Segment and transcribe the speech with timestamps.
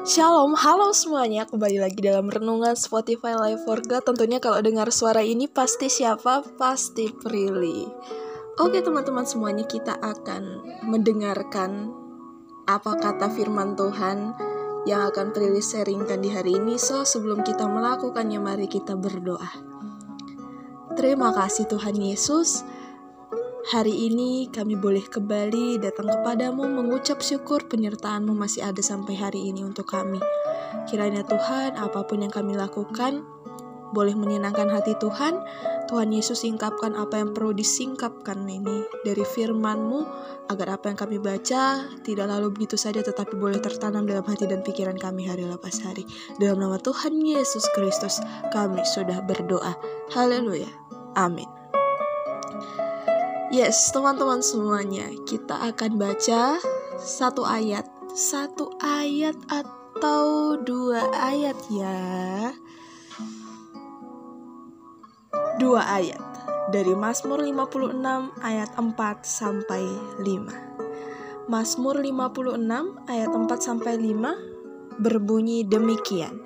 [0.00, 1.44] Shalom, halo semuanya.
[1.44, 4.08] Kembali lagi dalam renungan Spotify Live for God.
[4.08, 6.40] Tentunya kalau dengar suara ini pasti siapa?
[6.56, 7.84] Pasti Prilly.
[8.56, 11.92] Oke teman-teman semuanya kita akan mendengarkan
[12.64, 14.32] apa kata firman Tuhan
[14.88, 16.80] yang akan Prilly sharingkan di hari ini.
[16.80, 19.52] So sebelum kita melakukannya mari kita berdoa.
[20.96, 22.64] Terima kasih Tuhan Yesus.
[23.62, 29.62] Hari ini kami boleh kembali datang kepadamu mengucap syukur penyertaanmu masih ada sampai hari ini
[29.62, 30.18] untuk kami.
[30.90, 33.22] Kiranya Tuhan, apa pun yang kami lakukan,
[33.94, 35.38] boleh menyenangkan hati Tuhan.
[35.86, 40.00] Tuhan Yesus singkapkan apa yang perlu disingkapkan ini dari firman-Mu,
[40.50, 44.66] agar apa yang kami baca tidak lalu begitu saja tetapi boleh tertanam dalam hati dan
[44.66, 46.02] pikiran kami hari lepas hari.
[46.42, 48.18] Dalam nama Tuhan Yesus Kristus,
[48.50, 49.78] kami sudah berdoa.
[50.10, 50.66] Haleluya.
[51.14, 51.46] Amin.
[53.52, 56.56] Yes, teman-teman semuanya, kita akan baca
[56.96, 57.84] satu ayat,
[58.16, 62.00] satu ayat atau dua ayat ya.
[65.60, 66.24] Dua ayat
[66.72, 69.84] dari Mazmur 56 ayat 4 sampai
[70.24, 71.52] 5.
[71.52, 72.56] Mazmur 56
[73.04, 76.40] ayat 4 sampai 5 berbunyi demikian.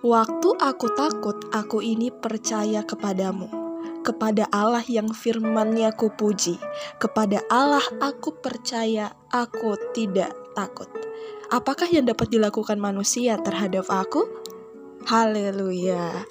[0.00, 3.65] Waktu aku takut, aku ini percaya kepadamu
[4.06, 6.62] kepada Allah yang firmannya ku puji,
[7.02, 10.86] kepada Allah aku percaya, aku tidak takut.
[11.50, 14.30] Apakah yang dapat dilakukan manusia terhadap aku?
[15.10, 16.22] Haleluya.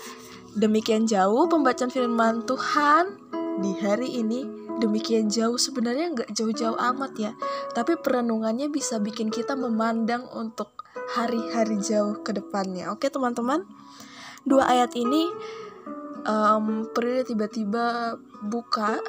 [0.55, 3.19] Demikian jauh pembacaan firman Tuhan
[3.59, 4.47] di hari ini.
[4.75, 7.31] Demikian jauh sebenarnya nggak jauh-jauh amat ya.
[7.71, 10.83] Tapi perenungannya bisa bikin kita memandang untuk
[11.15, 12.91] hari-hari jauh ke depannya.
[12.91, 13.63] Oke teman-teman.
[14.43, 15.31] Dua ayat ini
[16.25, 18.99] um, Prilly tiba-tiba buka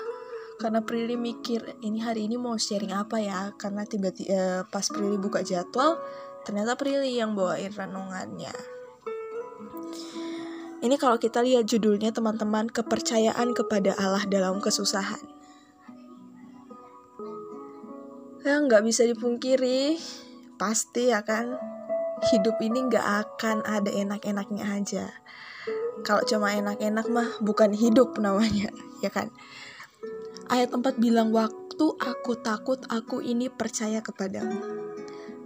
[0.57, 3.53] karena Prilly mikir ini hari ini mau sharing apa ya?
[3.61, 6.01] Karena tiba-tiba uh, pas Prilly buka jadwal
[6.47, 8.55] ternyata Prilly yang bawain renungannya.
[10.81, 15.19] Ini kalau kita lihat judulnya teman-teman kepercayaan kepada Allah dalam kesusahan.
[18.47, 19.99] Ya nggak bisa dipungkiri
[20.55, 21.59] pasti ya kan
[22.31, 25.05] hidup ini nggak akan ada enak-enaknya aja
[26.03, 28.69] kalau cuma enak-enak mah bukan hidup namanya,
[29.05, 29.33] ya kan?
[30.47, 34.61] Ayat 4 bilang, waktu aku takut, aku ini percaya kepadamu.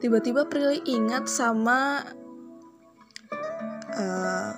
[0.00, 2.00] Tiba-tiba Prilly ingat sama
[3.92, 4.52] uh,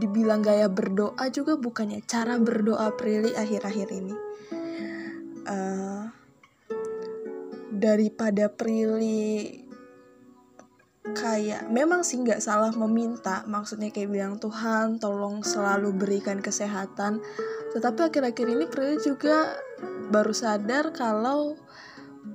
[0.00, 4.16] dibilang gaya berdoa juga bukannya cara berdoa Prilly akhir-akhir ini.
[5.44, 6.08] Uh,
[7.74, 9.63] daripada Prilly
[11.12, 17.20] kayak memang sih nggak salah meminta maksudnya kayak bilang Tuhan tolong selalu berikan kesehatan.
[17.76, 19.52] Tetapi akhir-akhir ini Prilly juga
[20.08, 21.60] baru sadar kalau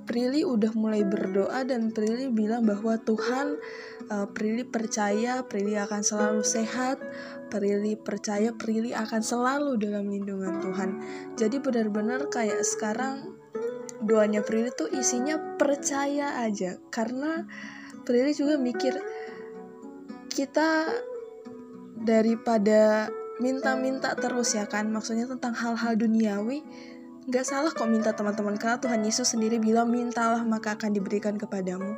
[0.06, 3.58] Prilly udah mulai berdoa dan Prilly bilang bahwa Tuhan
[4.06, 7.02] uh, Prilly percaya Prilly akan selalu sehat
[7.50, 10.90] Prilly percaya Prilly akan selalu dalam lindungan Tuhan.
[11.34, 13.34] Jadi benar-benar kayak sekarang
[14.06, 17.50] doanya Prilly tuh isinya percaya aja karena
[18.04, 18.96] Prilly juga mikir
[20.30, 20.88] kita
[22.00, 26.64] daripada minta-minta terus ya kan maksudnya tentang hal-hal duniawi
[27.28, 31.96] nggak salah kok minta teman-teman karena Tuhan Yesus sendiri bilang mintalah maka akan diberikan kepadamu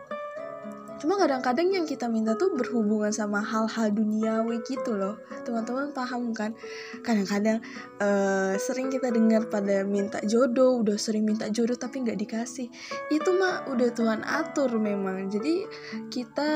[1.03, 5.19] Cuma kadang-kadang yang kita minta tuh berhubungan sama hal-hal duniawi gitu loh.
[5.43, 6.55] Teman-teman paham kan?
[7.03, 7.59] Kadang-kadang
[7.99, 12.71] uh, sering kita dengar pada minta jodoh, udah sering minta jodoh tapi nggak dikasih.
[13.11, 15.27] Itu mah udah Tuhan atur memang.
[15.27, 15.67] Jadi
[16.07, 16.51] kita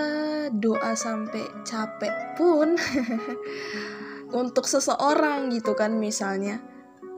[0.54, 2.78] doa sampai capek pun
[4.46, 6.62] untuk seseorang gitu kan misalnya.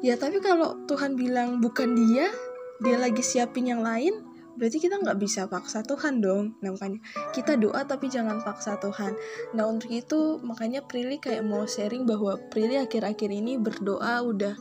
[0.00, 2.32] Ya tapi kalau Tuhan bilang bukan dia,
[2.80, 4.27] dia lagi siapin yang lain,
[4.58, 6.58] berarti kita nggak bisa paksa Tuhan dong.
[6.60, 6.98] Nah makanya
[7.30, 9.14] kita doa tapi jangan paksa Tuhan.
[9.54, 14.54] Nah untuk itu makanya Prilly kayak mau sharing bahwa Prilly akhir-akhir ini berdoa udah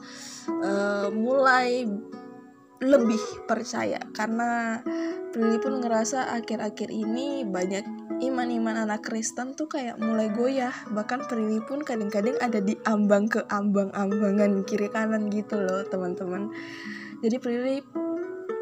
[0.62, 1.90] uh, mulai
[2.78, 3.98] lebih percaya.
[4.14, 4.82] Karena
[5.34, 7.84] Prilly pun ngerasa akhir-akhir ini banyak
[8.18, 10.74] iman-iman anak Kristen tuh kayak mulai goyah.
[10.94, 16.54] Bahkan Prilly pun kadang-kadang ada di ambang ke ambang-ambangan kiri kanan gitu loh teman-teman.
[17.26, 17.78] Jadi Prilly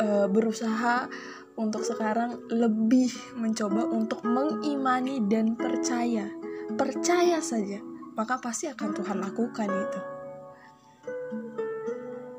[0.02, 1.08] uh, berusaha
[1.56, 6.28] untuk sekarang lebih mencoba untuk mengimani dan percaya.
[6.76, 7.80] Percaya saja,
[8.18, 10.02] maka pasti akan Tuhan lakukan itu.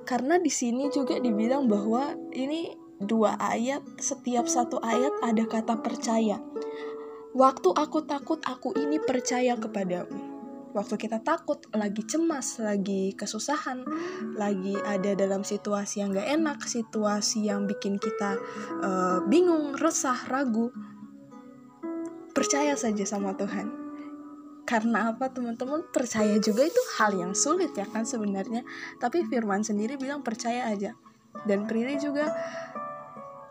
[0.06, 6.38] Karena di sini juga dibilang bahwa ini dua ayat, setiap satu ayat ada kata percaya.
[7.36, 10.25] Waktu aku takut, aku ini percaya kepadamu
[10.76, 13.81] waktu kita takut, lagi cemas, lagi kesusahan,
[14.37, 18.37] lagi ada dalam situasi yang gak enak, situasi yang bikin kita
[18.84, 20.69] uh, bingung, resah, ragu.
[22.37, 23.73] percaya saja sama Tuhan.
[24.69, 25.88] Karena apa teman-teman?
[25.88, 28.61] Percaya juga itu hal yang sulit ya kan sebenarnya.
[29.00, 30.93] Tapi Firman sendiri bilang percaya aja.
[31.49, 32.28] Dan Priri juga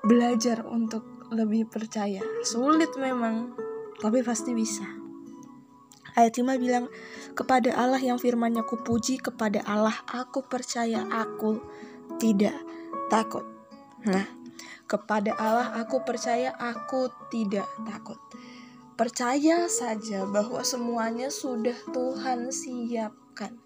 [0.05, 1.01] belajar untuk
[1.33, 2.21] lebih percaya.
[2.45, 3.57] Sulit memang
[3.97, 5.04] tapi pasti bisa
[6.15, 6.87] ayat 5 bilang
[7.37, 11.59] kepada Allah yang firmannya kupuji kepada Allah aku percaya aku
[12.19, 12.55] tidak
[13.11, 13.43] takut
[14.07, 14.25] nah
[14.89, 18.17] kepada Allah aku percaya aku tidak takut
[18.95, 23.64] Percaya saja bahwa semuanya sudah Tuhan siapkan.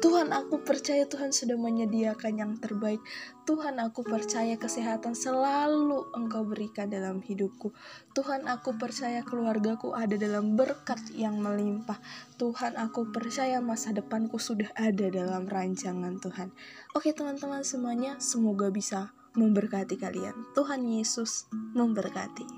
[0.00, 3.04] Tuhan aku percaya Tuhan sudah menyediakan yang terbaik.
[3.44, 7.76] Tuhan aku percaya kesehatan selalu Engkau berikan dalam hidupku.
[8.16, 12.00] Tuhan aku percaya keluargaku ada dalam berkat yang melimpah.
[12.40, 16.48] Tuhan aku percaya masa depanku sudah ada dalam rancangan Tuhan.
[16.96, 20.32] Oke teman-teman semuanya semoga bisa memberkati kalian.
[20.56, 21.44] Tuhan Yesus
[21.76, 22.48] memberkati.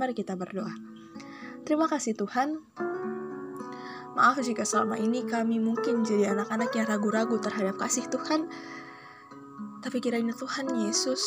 [0.00, 0.72] Mari kita berdoa.
[1.68, 2.64] Terima kasih Tuhan.
[4.16, 8.48] Maaf jika selama ini kami mungkin jadi anak-anak yang ragu-ragu terhadap kasih Tuhan.
[9.84, 11.22] Tapi kiranya Tuhan Yesus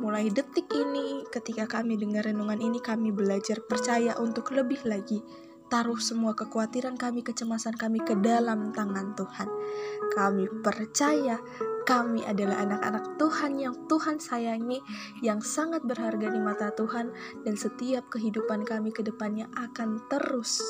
[0.00, 5.22] mulai detik ini ketika kami dengar renungan ini kami belajar percaya untuk lebih lagi
[5.72, 9.48] taruh semua kekhawatiran kami, kecemasan kami ke dalam tangan Tuhan.
[10.12, 11.40] Kami percaya
[11.88, 14.84] kami adalah anak-anak Tuhan yang Tuhan sayangi,
[15.24, 17.08] yang sangat berharga di mata Tuhan,
[17.48, 20.60] dan setiap kehidupan kami ke depannya akan terus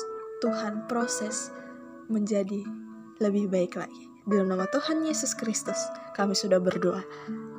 [0.43, 1.55] Tuhan proses
[2.11, 2.67] menjadi
[3.23, 4.11] lebih baik lagi.
[4.27, 5.79] Dalam nama Tuhan Yesus Kristus,
[6.19, 6.99] kami sudah berdoa.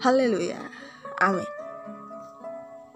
[0.05, 0.61] Haleluya.
[1.25, 1.64] Amin.